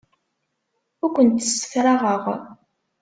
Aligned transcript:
Ur 1.03 1.09
kent-ssefraɣeɣ. 1.15 2.25